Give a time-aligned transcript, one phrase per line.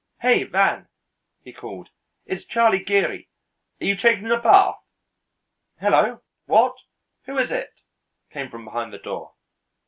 [0.21, 0.87] "Hey, Van!"
[1.43, 1.89] he called.
[2.25, 3.29] "It's Charlie Geary.
[3.79, 4.79] Are you taking a bath?"
[5.79, 6.23] "Hello!
[6.47, 6.75] What?
[7.27, 7.69] Who is it?"
[8.31, 9.35] came from behind the door.